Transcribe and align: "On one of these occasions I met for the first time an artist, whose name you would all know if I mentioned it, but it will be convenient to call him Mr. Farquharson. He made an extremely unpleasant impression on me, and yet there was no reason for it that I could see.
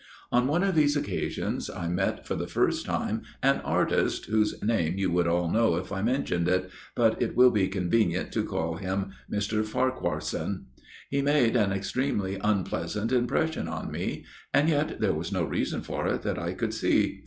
"On 0.31 0.47
one 0.47 0.63
of 0.63 0.73
these 0.73 0.97
occasions 0.97 1.69
I 1.69 1.87
met 1.87 2.25
for 2.25 2.33
the 2.33 2.47
first 2.47 2.87
time 2.87 3.21
an 3.43 3.57
artist, 3.57 4.25
whose 4.25 4.59
name 4.63 4.97
you 4.97 5.11
would 5.11 5.27
all 5.27 5.47
know 5.51 5.75
if 5.75 5.91
I 5.91 6.01
mentioned 6.01 6.47
it, 6.47 6.71
but 6.95 7.21
it 7.21 7.35
will 7.35 7.51
be 7.51 7.67
convenient 7.67 8.31
to 8.31 8.43
call 8.43 8.77
him 8.77 9.11
Mr. 9.31 9.63
Farquharson. 9.63 10.65
He 11.11 11.21
made 11.21 11.55
an 11.55 11.71
extremely 11.71 12.39
unpleasant 12.43 13.11
impression 13.11 13.67
on 13.67 13.91
me, 13.91 14.25
and 14.51 14.69
yet 14.69 15.01
there 15.01 15.13
was 15.13 15.31
no 15.31 15.43
reason 15.43 15.83
for 15.83 16.07
it 16.07 16.23
that 16.23 16.39
I 16.39 16.53
could 16.53 16.73
see. 16.73 17.19